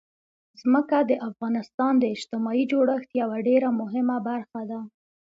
[0.61, 4.79] ځمکه د افغانستان د اجتماعي جوړښت یوه ډېره مهمه برخه ده.